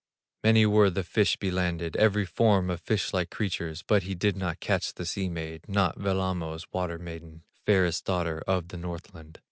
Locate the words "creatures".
3.29-3.83